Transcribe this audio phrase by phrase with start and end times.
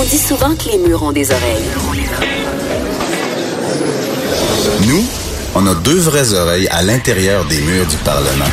[0.00, 1.68] On dit souvent que les murs ont des oreilles.
[4.88, 5.04] Nous,
[5.54, 8.46] on a deux vraies oreilles à l'intérieur des murs du Parlement.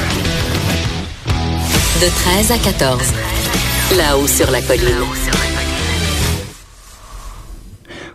[2.01, 3.01] De 13 à 14.
[3.95, 5.05] Là-haut sur la colline.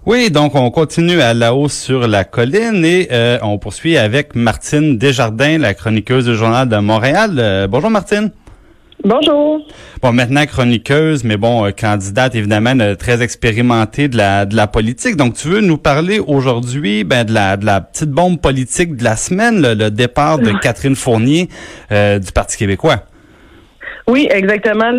[0.05, 4.35] Oui, donc on continue à la hausse sur la colline et euh, on poursuit avec
[4.35, 7.37] Martine Desjardins, la chroniqueuse du Journal de Montréal.
[7.39, 8.31] Euh, bonjour Martine.
[9.05, 9.67] Bonjour.
[10.01, 15.17] Bon, maintenant chroniqueuse, mais bon, euh, candidate évidemment très expérimentée de la de la politique.
[15.17, 19.05] Donc, tu veux nous parler aujourd'hui ben, de la de la petite bombe politique de
[19.05, 21.49] la semaine, le, départ de Catherine Fournier
[21.91, 23.05] du Parti québécois.
[24.09, 24.99] Oui, exactement.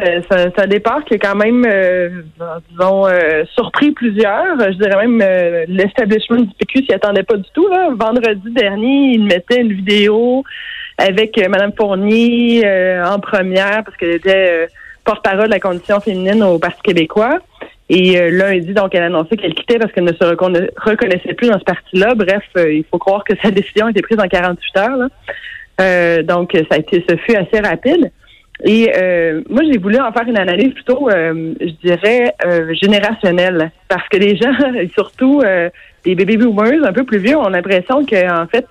[0.57, 2.21] Un départ qui est quand même, euh,
[2.69, 4.57] disons, euh, surpris plusieurs.
[4.59, 7.67] Je dirais même euh, l'establishment du PQ s'y attendait pas du tout.
[7.67, 7.89] Là.
[7.97, 10.43] Vendredi dernier, il mettait une vidéo
[10.97, 12.63] avec Mme Fournier
[13.05, 14.67] en première parce qu'elle était
[15.03, 17.39] porte-parole de la condition féminine au Parti québécois.
[17.89, 21.59] Et lundi, donc, elle a annoncé qu'elle quittait parce qu'elle ne se reconnaissait plus dans
[21.59, 22.15] ce parti-là.
[22.15, 26.23] Bref, il faut croire que sa décision a été prise en 48 heures.
[26.23, 28.11] donc, ça a été, ce fut assez rapide.
[28.63, 33.71] Et euh, moi, j'ai voulu en faire une analyse plutôt, euh, je dirais, euh, générationnelle,
[33.89, 34.53] parce que les gens,
[34.93, 35.41] surtout
[36.05, 38.65] les bébés boomers un peu plus vieux, ont l'impression qu'en fait,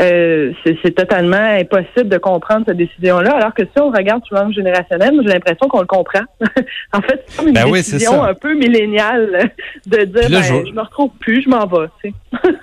[0.00, 3.36] euh, c'est totalement impossible de comprendre cette décision-là.
[3.36, 6.22] Alors que si on regarde sur l'angle générationnel, j'ai l'impression qu'on le comprend.
[6.94, 9.50] en fait, c'est comme une ben décision un peu milléniale
[9.86, 10.72] de dire ben, je...
[10.72, 12.12] me retrouve plus, je m'en vais.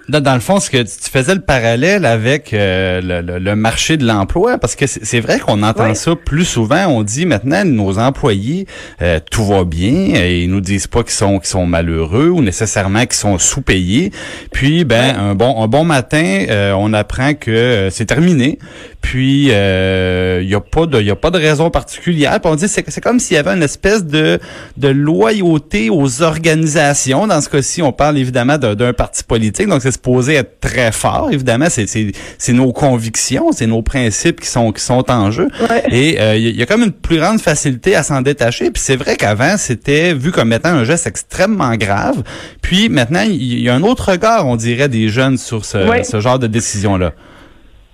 [0.09, 3.00] dans, le fond, ce que tu faisais le parallèle avec euh,
[3.39, 6.88] le, marché de l'emploi, parce que c'est vrai qu'on entend ça plus souvent.
[6.88, 8.66] On dit maintenant nos employés,
[9.03, 12.41] euh, tout va bien, et ils nous disent pas qu'ils sont qu'ils sont malheureux ou
[12.41, 14.11] nécessairement qu'ils sont sous-payés.
[14.52, 18.59] Puis ben un bon un bon matin, on apprend que euh, c'est terminé.
[19.02, 22.39] Puis il euh, y a pas de y a pas de raison particulière.
[22.39, 24.39] Puis on dit c'est c'est comme s'il y avait une espèce de
[24.78, 27.25] de loyauté aux organisations.
[27.28, 31.30] Dans ce cas-ci, on parle évidemment d'un parti politique, donc c'est supposé être très fort.
[31.31, 35.47] Évidemment, c'est c'est c'est nos convictions, c'est nos principes qui sont qui sont en jeu.
[35.91, 38.69] Et il euh, y, a comme une plus grande facilité à s'en détacher.
[38.69, 42.22] Puis c'est vrai qu'avant c'était vu comme étant un geste extrêmement grave.
[42.62, 46.19] Puis maintenant il y, a un autre regard, on dirait, des jeunes sur ce, ce
[46.19, 47.09] genre de décision là.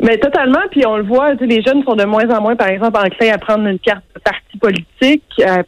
[0.02, 2.98] Mais totalement, puis on le voit, les jeunes sont de moins en moins, par exemple,
[2.98, 5.64] enclins à prendre une carte de parti politique, à,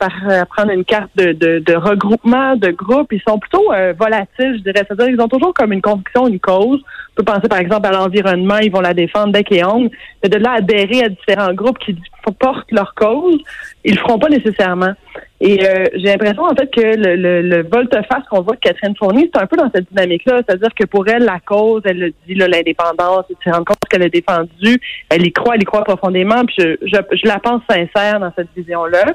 [0.45, 3.13] prendre une carte de, de, regroupement, de groupe.
[3.13, 4.85] Ils sont plutôt euh, volatiles, je dirais.
[4.85, 6.81] C'est-à-dire ils ont toujours comme une conviction, une cause.
[7.11, 9.91] On peut penser, par exemple, à l'environnement, ils vont la défendre dès et ongles.
[10.21, 11.95] Mais de là adhérer à différents groupes qui
[12.31, 13.37] portent leur cause,
[13.83, 14.93] ils le feront pas nécessairement.
[15.39, 19.41] Et euh, j'ai l'impression, en fait, que le, volte-face qu'on voit de Catherine Fournier, c'est
[19.41, 20.41] un peu dans cette dynamique-là.
[20.47, 24.03] C'est-à-dire que pour elle, la cause, elle le dit, l'indépendance, elle se rend compte qu'elle
[24.03, 24.79] a défendue,
[25.09, 29.05] elle y croit, elle y croit profondément, puis je la pense sincère dans cette vision-là.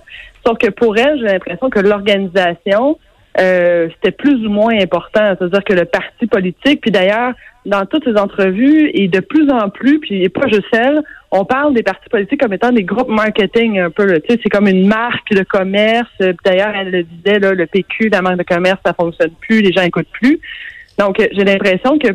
[0.46, 2.98] Sauf que pour elle, j'ai l'impression que l'organisation,
[3.40, 5.34] euh, c'était plus ou moins important.
[5.38, 7.32] C'est-à-dire que le parti politique, puis d'ailleurs,
[7.64, 11.74] dans toutes ces entrevues, et de plus en plus, puis pas juste elle, on parle
[11.74, 14.20] des partis politiques comme étant des groupes marketing un peu.
[14.20, 16.10] Tu sais, c'est comme une marque de commerce.
[16.44, 19.72] D'ailleurs, elle le disait, là, le PQ, la marque de commerce, ça fonctionne plus, les
[19.72, 20.40] gens écoutent plus.
[20.98, 22.08] Donc, j'ai l'impression que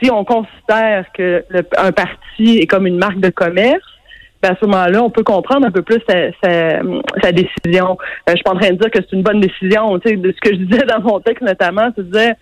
[0.00, 1.44] si on considère que
[1.76, 3.95] un parti est comme une marque de commerce,
[4.42, 7.96] à ce moment-là, on peut comprendre un peu plus sa, décision.
[8.28, 9.98] Euh, je suis pas en train de dire que c'est une bonne décision.
[9.98, 12.34] Tu sais, de ce que je disais dans mon texte notamment, c'est de dire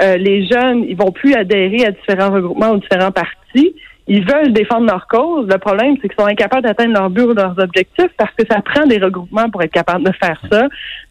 [0.00, 3.74] euh, les jeunes, ils vont plus adhérer à différents regroupements ou différents partis
[4.08, 5.46] ils veulent défendre leur cause.
[5.48, 8.60] Le problème, c'est qu'ils sont incapables d'atteindre leur but ou leurs objectifs parce que ça
[8.60, 10.64] prend des regroupements pour être capable de faire ça.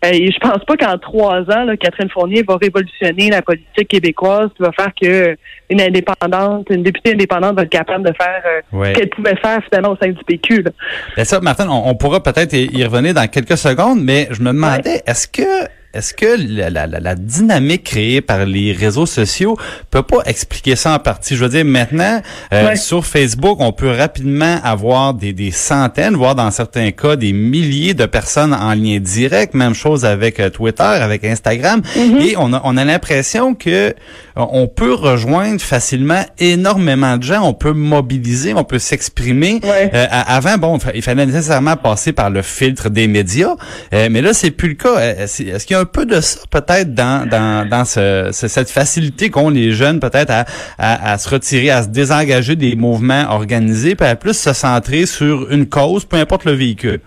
[0.05, 3.87] Euh, et je pense pas qu'en trois ans, là, Catherine Fournier va révolutionner la politique
[3.87, 5.37] québécoise, qui va faire que
[5.69, 9.61] une indépendante, une députée indépendante va être capable de faire euh, ce qu'elle pouvait faire
[9.63, 10.63] finalement au sein du PQ.
[10.63, 10.71] Là.
[11.15, 15.01] Ben ça, Martin, on, pourra peut-être y revenir dans quelques secondes, mais je me demandais,
[15.07, 19.57] est-ce que est-ce que la, la, la, dynamique créée par les réseaux sociaux
[19.89, 21.35] peut pas expliquer ça en partie?
[21.35, 22.21] Je veux dire, maintenant,
[22.53, 27.33] euh, sur Facebook, on peut rapidement avoir des, des, centaines, voire dans certains cas, des
[27.33, 29.53] milliers de personnes en lien direct.
[29.53, 31.81] Même chose avec euh, Twitter, avec Instagram.
[31.81, 32.21] Mm-hmm.
[32.21, 33.93] Et on a, on a l'impression que euh,
[34.37, 37.41] on peut rejoindre facilement énormément de gens.
[37.43, 39.59] On peut mobiliser, on peut s'exprimer.
[39.91, 43.55] avant, bon, il fallait nécessairement passer par le filtre des médias.
[43.91, 44.99] mais là, c'est plus le cas.
[44.99, 49.29] Est-ce qu'il y a un peu de ça peut-être dans, dans, dans ce, cette facilité
[49.29, 50.45] qu'ont les jeunes peut-être à,
[50.77, 55.51] à, se retirer, à se désengager des mouvements organisés, puis à plus se centrer sur
[55.51, 56.99] une cause, peu importe le véhicule.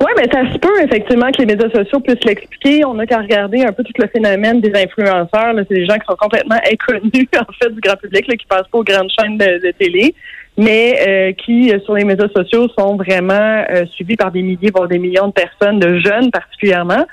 [0.00, 2.84] Oui, mais ça se peut effectivement que les médias sociaux puissent l'expliquer.
[2.84, 5.54] On n'a qu'à regarder un peu tout le phénomène des influenceurs.
[5.56, 8.68] C'est des gens qui sont complètement inconnus en fait du grand public, là, qui passent
[8.70, 10.14] pas aux grandes chaînes de, télé,
[10.56, 14.70] mais euh, qui euh, sur les médias sociaux sont vraiment euh, suivis par des milliers,
[14.72, 17.04] voire des millions de personnes, de jeunes particulièrement.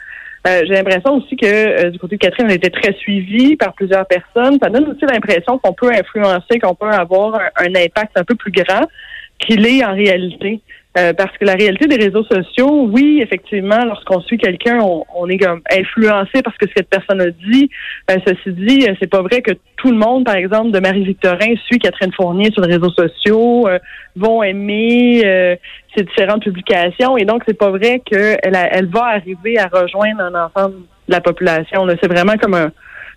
[0.47, 3.73] Euh, j'ai l'impression aussi que euh, du côté de Catherine, elle était très suivie par
[3.73, 4.59] plusieurs personnes.
[4.61, 8.51] Ça donne aussi l'impression qu'on peut influencer, qu'on peut avoir un, impact un peu plus
[8.51, 8.85] grand
[9.39, 10.61] qu'il est en réalité.
[10.97, 15.37] Euh, parce que la réalité des réseaux sociaux, oui, effectivement, lorsqu'on suit quelqu'un, on, est
[15.37, 17.69] comme influencé parce que cette personne a dit.
[18.09, 21.79] Euh, ceci dit, c'est pas vrai que tout le monde, par exemple, de Marie-Victorin suit
[21.79, 23.67] Catherine Fournier sur les réseaux sociaux,
[24.15, 25.59] vont aimer
[25.95, 27.17] ses différentes publications.
[27.17, 30.75] Et donc, c'est pas vrai qu'elle elle va arriver à rejoindre un ensemble
[31.07, 31.85] de la population.
[32.01, 32.71] C'est vraiment comme un,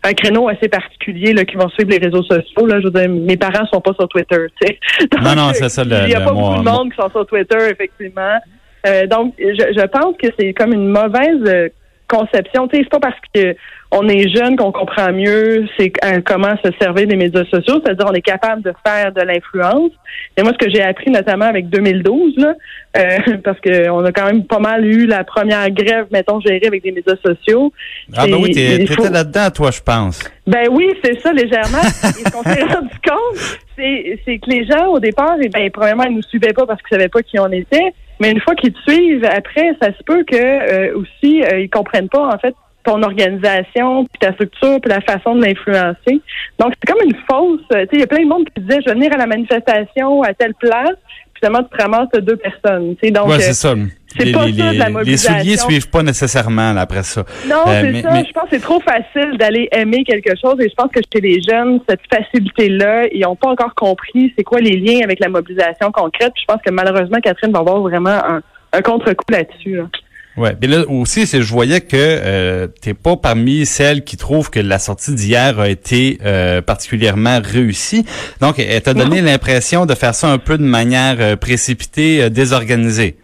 [0.05, 2.67] un créneau assez particulier là, qui vont suivre les réseaux sociaux.
[2.67, 2.81] Là.
[2.81, 4.37] Je veux dire, mes parents sont pas sur Twitter.
[5.23, 5.83] non, non, c'est ça.
[5.83, 8.39] il n'y a pas beaucoup de monde qui sont sur Twitter, effectivement.
[8.87, 11.69] Euh, donc, je, je pense que c'est comme une mauvaise euh,
[12.09, 12.69] conception.
[12.69, 13.55] Tu sais, c'est pas parce que
[13.91, 18.07] on est jeune qu'on comprend mieux c'est euh, comment se servir des médias sociaux, c'est-à-dire
[18.07, 19.93] on est capable de faire de l'influence.
[20.37, 22.55] Et moi, ce que j'ai appris notamment avec 2012, là,
[22.97, 26.83] euh, parce qu'on a quand même pas mal eu la première grève, mettons, gérée avec
[26.83, 27.73] des médias sociaux.
[28.15, 30.23] Ah ben oui, t'étais là-dedans, toi, je pense.
[30.47, 31.83] Ben oui, c'est ça, légèrement.
[31.83, 36.05] Et ce qu'on s'est rendu compte, c'est que les gens, au départ, eh ben, premièrement,
[36.05, 37.95] ils nous suivaient pas parce qu'ils savaient pas qui on était.
[38.21, 42.09] Mais une fois qu'ils te suivent, après, ça se peut que euh, aussi, ils comprennent
[42.09, 42.55] pas, en fait,
[42.85, 46.21] ton organisation, puis ta structure, puis la façon de l'influencer.
[46.59, 47.61] Donc, c'est comme une fausse.
[47.71, 49.27] Tu sais, il y a plein de monde qui disait, je vais venir à la
[49.27, 50.97] manifestation à telle place.
[51.39, 52.97] Puis finalement, tu te ramasses deux personnes.
[52.97, 53.75] Tu sais, donc, ouais, c'est ça.
[54.09, 55.39] C'est pas ça de la mobilisation.
[55.39, 57.25] Les souliers suivent pas nécessairement après ça.
[57.47, 58.23] Non, euh, c'est ça.
[58.25, 61.21] Je pense que c'est trop facile d'aller aimer quelque chose et je pense que chez
[61.21, 65.29] les jeunes, cette facilité-là, ils n'ont pas encore compris c'est quoi les liens avec la
[65.29, 66.33] mobilisation concrète.
[66.41, 68.41] je pense que malheureusement, Catherine va avoir vraiment un,
[68.73, 69.77] un contre-coup là-dessus.
[69.77, 70.08] là dessus
[70.39, 74.51] Ouais, mais là aussi, c'est je voyais que euh, t'es pas parmi celles qui trouvent
[74.51, 78.05] que la sortie d'hier a été euh, particulièrement réussie.
[78.41, 82.29] Donc, elle t'a donné l'impression de faire ça un peu de manière euh, précipitée, euh,
[82.29, 83.17] désorganisée?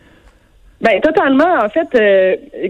[0.80, 1.64] Ben totalement.
[1.64, 1.88] En fait,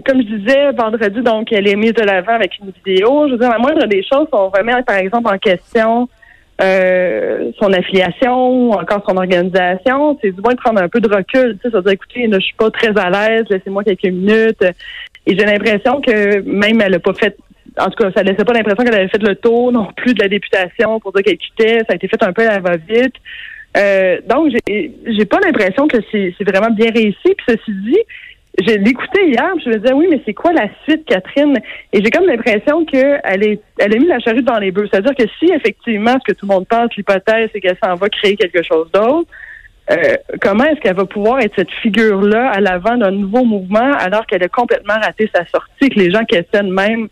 [0.05, 3.27] comme je disais vendredi, donc elle est mise de l'avant avec une vidéo.
[3.27, 6.07] Je veux dire, la moindre des choses, on remet par exemple en question
[6.61, 11.57] euh, son affiliation, encore son organisation, c'est du moins de prendre un peu de recul,
[11.61, 14.63] tu sais, dire écoutez, je suis pas très à l'aise, laissez-moi quelques minutes.
[15.27, 17.35] Et j'ai l'impression que même elle a pas fait
[17.77, 20.21] en tout cas, ça laissait pas l'impression qu'elle avait fait le tour non plus de
[20.21, 21.79] la députation pour dire qu'elle quittait.
[21.79, 23.15] Ça a été fait un peu à la va-vite.
[23.75, 27.17] Euh, donc, j'ai, pas l'impression que c'est vraiment bien réussi.
[27.23, 27.99] Puis ceci dit,
[28.59, 31.57] j'ai l'écouté hier, je me disais oui, mais c'est quoi la suite, Catherine?
[31.91, 34.87] Et j'ai comme l'impression qu'elle est, elle a mis la charrue dans les bœufs.
[34.91, 38.09] C'est-à-dire que si effectivement, ce que tout le monde pense, l'hypothèse, c'est qu'elle s'en va
[38.09, 39.29] créer quelque chose d'autre,
[39.91, 44.25] euh, comment est-ce qu'elle va pouvoir être cette figure-là à l'avant d'un nouveau mouvement alors
[44.25, 47.07] qu'elle a complètement raté sa sortie, que les gens questionnent même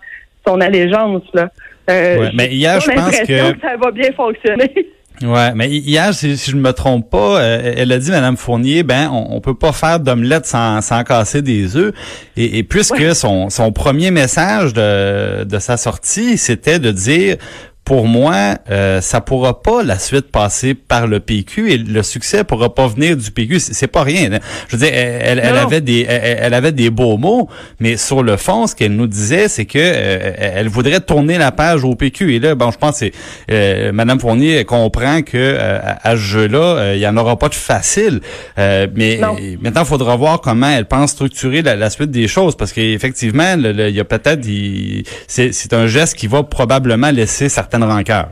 [0.45, 1.49] son allégeance là?
[1.89, 3.53] Euh, mais hier, je pense que...
[3.53, 4.71] que ça va bien fonctionner.
[5.21, 8.83] Ouais, mais hier, si, je ne me trompe pas, euh, elle a dit, Madame Fournier,
[8.83, 11.93] ben, on, on peut pas faire d'omelette sans, sans casser des œufs.
[12.35, 17.37] Et, et puisque son, son premier message de, de sa sortie, c'était de dire,
[17.85, 22.45] pour moi, euh, ça pourra pas la suite passer par le PQ et le succès
[22.45, 23.59] pourra pas venir du PQ.
[23.59, 24.31] C'est pas rien.
[24.31, 24.39] Hein.
[24.69, 27.49] Je veux dire, elle, elle, avait des, elle, avait des beaux mots,
[27.79, 31.51] mais sur le fond, ce qu'elle nous disait, c'est que euh, elle voudrait tourner la
[31.51, 32.35] page au PQ.
[32.35, 33.11] Et là, bon, je pense que
[33.51, 37.55] euh, Madame Fournier comprend que euh, à, ce jeu-là, il y en aura pas de
[37.55, 38.21] facile.
[38.57, 39.19] mais
[39.61, 43.89] maintenant, il faudra voir comment elle pense structurer la, suite des choses, parce qu'effectivement, il
[43.89, 44.47] y a peut-être,
[45.27, 48.27] c'est un geste qui va probablement laisser certains rancœur.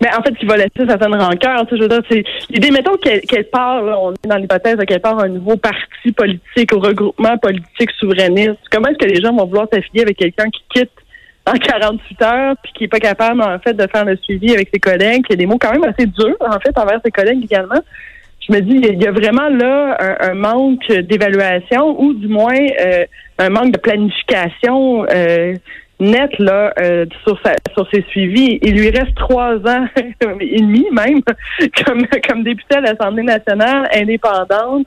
[0.00, 1.66] Mais en fait, qui va laisser certaines rancœurs.
[1.70, 2.02] Je veux dire,
[2.50, 6.80] l'idée, mettons qu'elle part, on est dans l'hypothèse qu'elle part un nouveau parti politique ou
[6.80, 8.58] regroupement politique souverainiste.
[8.70, 10.90] Comment est-ce que les gens vont vouloir s'affilier avec quelqu'un qui quitte
[11.46, 14.68] en 48 heures puis qui est pas capable, en fait, de faire le suivi avec
[14.72, 17.44] ses collègues, qui a des mots quand même assez durs, en fait, envers ses collègues
[17.44, 17.80] également.
[18.46, 23.04] Je me dis, il y a vraiment là un, manque d'évaluation ou du moins euh,
[23.38, 25.04] un manque de planification.
[25.10, 25.54] Euh,
[26.00, 28.58] net là euh, sur sa, sur ses suivis.
[28.62, 31.20] Il lui reste trois ans et demi même
[31.84, 34.86] comme comme députée à l'Assemblée nationale indépendante.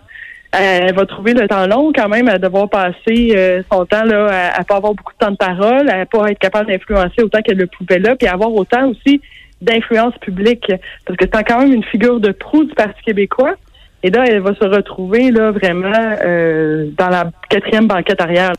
[0.56, 4.04] Euh, elle va trouver le temps long quand même à devoir passer euh, son temps
[4.04, 7.42] là à, pas avoir beaucoup de temps de parole, à pas être capable d'influencer autant
[7.44, 9.22] qu'elle le pouvait là, puis avoir autant aussi
[9.62, 10.72] d'influence publique
[11.06, 13.56] parce que c'est quand même une figure de proue du Parti québécois.
[14.02, 18.54] Et là, elle va se retrouver là vraiment euh, dans la quatrième banquette arrière.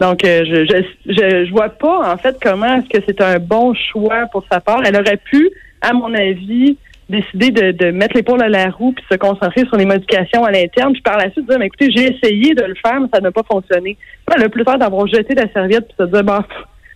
[0.00, 3.74] Donc, euh, je, je, je, vois pas en fait comment est-ce que c'est un bon
[3.74, 4.80] choix pour sa part.
[4.86, 5.50] Elle aurait pu,
[5.82, 6.78] à mon avis,
[7.10, 10.50] décider de, de mettre l'épaule à la roue puis se concentrer sur les modifications à
[10.50, 10.94] l'interne.
[10.94, 13.30] Puis par la suite dire, mais écoutez, j'ai essayé de le faire, mais ça n'a
[13.30, 13.98] pas fonctionné.
[14.34, 16.46] Elle a plus peur d'avoir jeté la serviette puis se dire, bah,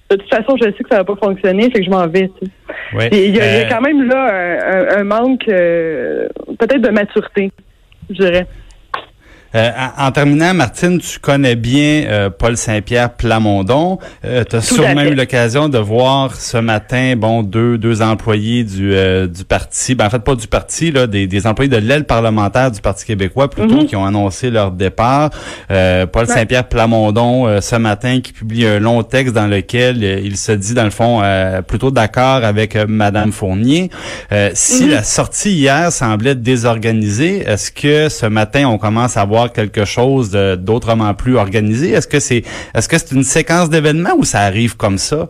[0.09, 2.31] de toute façon, je sais que ça va pas fonctionner, c'est que je m'en vais.
[3.13, 7.53] il, y a, euh, quand même là un, manque peut-être de maturité
[8.11, 8.47] je dirais.
[9.57, 13.99] Euh, en, terminant, Martine, tu connais bien euh, Paul Saint-Pierre Plamondon.
[14.25, 18.95] Euh, tu as sûrement eu l'occasion de voir ce matin, bon, deux, deux employés du,
[19.29, 22.71] du parti, ben, en fait pas du parti, là, des, des employés de l'aile parlementaire
[22.71, 23.87] du Parti québécois plutôt, mhm.
[23.87, 25.31] qui ont annoncé leur départ.
[25.69, 30.75] Paul Saint-Pierre Plamondon, ce matin, qui publie un long texte dans lequel il se dit,
[30.75, 31.23] dans le fond,
[31.67, 33.91] plutôt d'accord avec Madame Fournier.
[34.53, 34.91] si mhm.
[34.91, 40.31] la sortie hier semblait désorganisée, est-ce que ce matin, on commence à voir quelque chose
[40.31, 41.91] d'autrement plus organisé?
[41.91, 42.43] Est-ce que c'est
[42.75, 45.29] est-ce que c'est une séquence d'événements ou ça arrive comme ça?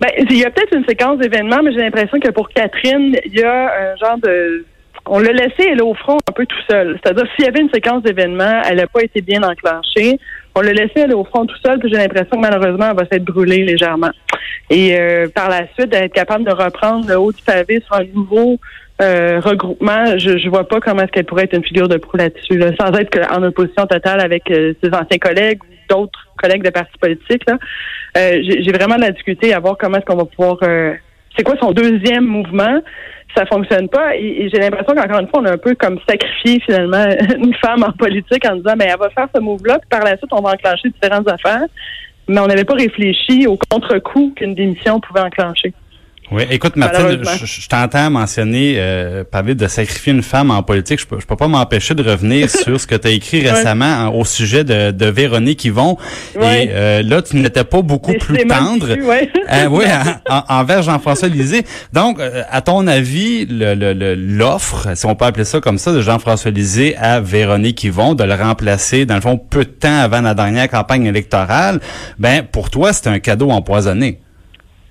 [0.00, 3.34] Ben, il y a peut-être une séquence d'événements, mais j'ai l'impression que pour Catherine, il
[3.34, 4.64] y a un genre de
[5.10, 6.98] on l'a laissé aller au front un peu tout seul.
[7.02, 10.18] C'est-à-dire s'il y avait une séquence d'événements, elle n'a pas été bien enclenchée.
[10.54, 13.06] On l'a laissé aller au front tout seul, puis j'ai l'impression que malheureusement, elle va
[13.10, 14.10] s'être brûlée légèrement.
[14.70, 18.04] Et euh, par la suite, d'être capable de reprendre le haut du pavé sur un
[18.14, 18.58] nouveau
[19.00, 22.16] euh, regroupement, je ne vois pas comment est-ce qu'elle pourrait être une figure de proue
[22.16, 26.70] là-dessus, sans être en opposition totale avec euh, ses anciens collègues ou d'autres collègues de
[26.70, 27.42] partis politiques.
[27.46, 27.58] Là.
[28.16, 30.58] Euh, j'ai vraiment de la difficulté à voir comment est-ce qu'on va pouvoir...
[31.36, 32.80] c'est quoi son deuxième mouvement?
[33.36, 34.16] Ça fonctionne pas.
[34.16, 37.84] Et, j'ai l'impression qu'encore une fois, on a un peu comme sacrifié finalement une femme
[37.84, 40.30] en politique en disant, mais ben, elle va faire ce move-là, puis par la suite,
[40.32, 41.66] on va enclencher différentes affaires.
[42.26, 45.72] Mais on n'avait pas réfléchi au contre-coup qu'une démission pouvait enclencher.
[46.30, 51.00] Oui, écoute, Martine, je, t'entends mentionner, euh, parler de sacrifier une femme en politique.
[51.00, 54.14] Je peux, je peux pas m'empêcher de revenir sur ce que tu as écrit récemment
[54.14, 55.96] au sujet de, de Véronique Yvon.
[56.34, 59.84] Et euh, là, tu n'étais pas beaucoup plus tendre euh, oui,
[60.48, 61.64] envers Jean-François Lisée.
[61.92, 66.50] Donc, euh, à ton avis, l'offre, si on peut appeler ça comme ça, de Jean-François
[66.50, 70.34] Lisée à Véronique Yvon, de le remplacer, dans le fond, peu de temps avant la
[70.34, 71.80] dernière campagne électorale,
[72.18, 74.20] ben pour toi, c'est un cadeau empoisonné.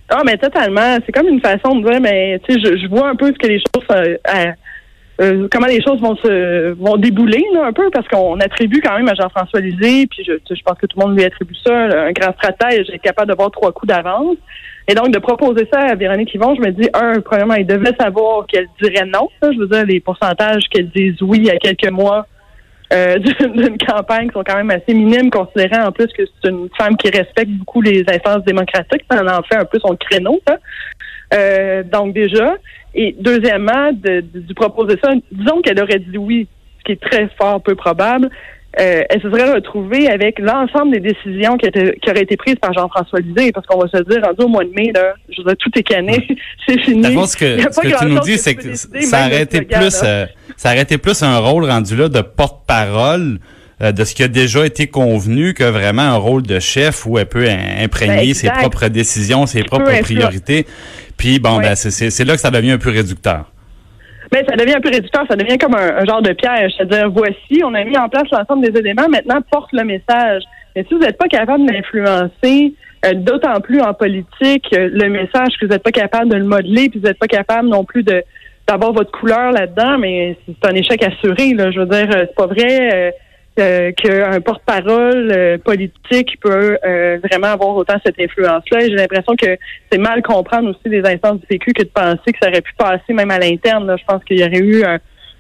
[0.10, 0.98] Ah, mais totalement.
[1.06, 3.38] C'est comme une façon de dire, mais tu sais, je, je, vois un peu ce
[3.38, 4.16] que les choses, euh,
[5.20, 8.96] euh, comment les choses vont se vont débouler là, un peu, parce qu'on attribue quand
[8.96, 11.74] même à Jean-François Lisée, puis je, je pense que tout le monde lui attribue ça,
[11.74, 14.38] un grand stratège, est capable de voir trois coups d'avance.
[14.90, 17.94] Et donc, de proposer ça à Véronique Yvon, je me dis, un, premièrement, il devait
[18.00, 19.28] savoir qu'elle dirait non.
[19.42, 22.26] Je veux dire, les pourcentages qu'elle dise oui a quelques mois
[22.94, 26.70] euh, d'une campagne qui sont quand même assez minimes, considérant en plus que c'est une
[26.78, 29.04] femme qui respecte beaucoup les instances démocratiques.
[29.10, 30.40] Ça en fait un peu son créneau.
[31.34, 32.56] Euh, donc déjà.
[32.96, 36.48] Et deuxièmement, de, de, proposer ça, disons qu'elle aurait dit oui,
[36.80, 38.30] ce qui est très fort peu probable.
[38.80, 42.58] Euh, elle se serait retrouvée avec l'ensemble des décisions qui, étaient, qui auraient été prises
[42.62, 45.42] par Jean-François Lisée, parce qu'on va se dire, rendu au mois de mai, là, je
[45.42, 45.88] veux dire, tout est
[46.68, 47.16] c'est fini.
[47.16, 50.26] que, ce que tu nous dis, c'est que ça aurait été plus, euh,
[50.58, 53.40] ça aurait été plus un rôle rendu là de porte-parole
[53.82, 57.20] euh, de ce qui a déjà été convenu que vraiment un rôle de chef où
[57.20, 60.66] elle peut imprégner ben, ses propres décisions, ses propres priorités.
[61.16, 63.46] Puis bon, ben c'est là que ça devient un peu réducteur.
[64.34, 66.74] Mais ben, ça devient un peu réducteur, ça devient comme un, genre de piège.
[66.76, 70.44] C'est-à-dire, voici, on a mis en place l'ensemble des éléments, maintenant porte le message.
[70.76, 72.74] Mais si vous n'êtes pas capable d'influencer,
[73.06, 76.44] euh, d'autant plus en politique, euh, le message que vous n'êtes pas capable de le
[76.44, 78.24] modeler, puis vous n'êtes pas capable non plus de
[78.68, 81.54] d'avoir votre couleur là-dedans, mais c'est un échec assuré.
[81.54, 81.72] Là.
[81.72, 83.14] Je veux dire, euh, c'est pas vrai.
[83.60, 88.82] Euh, qu'un porte-parole euh, politique peut euh, vraiment avoir autant cette influence-là.
[88.82, 89.58] J'ai l'impression que
[89.92, 92.72] c'est mal comprendre aussi des instances du PQ que de penser que ça aurait pu
[92.78, 93.96] passer même à l'interne.
[93.98, 94.84] Je pense qu'il y aurait eu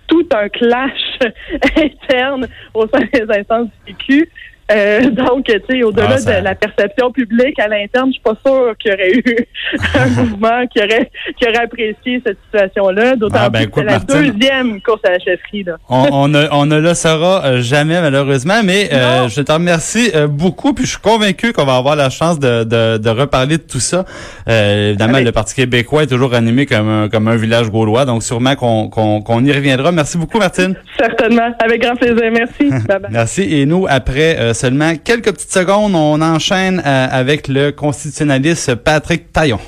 [0.07, 1.19] tout un clash
[1.77, 4.29] interne au sein des instances du PQ.
[4.69, 8.35] Euh, donc, tu sais, au-delà ah, de la perception publique à l'interne, je suis pas
[8.45, 9.47] sûr qu'il y aurait eu
[9.95, 11.09] un mouvement qui aurait
[11.39, 13.15] qui aurait apprécié cette situation-là.
[13.15, 15.63] D'autant ah, ben, plus que c'est la deuxième course à la chefferie.
[15.63, 15.77] Là.
[15.87, 20.11] On, on, ne, on ne le saura euh, jamais malheureusement, mais euh, je te remercie
[20.27, 20.73] beaucoup.
[20.73, 23.79] Puis je suis convaincu qu'on va avoir la chance de, de, de reparler de tout
[23.79, 24.03] ça.
[24.47, 28.55] évidemment, le Parti québécois est toujours animé comme un, comme un village gaulois, donc sûrement
[28.55, 29.91] qu'on qu'on y reviendra.
[29.91, 30.75] Merci beaucoup, Martine.
[30.97, 32.31] Certainement, avec grand plaisir.
[32.31, 32.69] Merci.
[33.09, 33.41] Merci.
[33.43, 39.59] Et nous, après seulement quelques petites secondes, on enchaîne euh, avec le constitutionnaliste Patrick Taillon.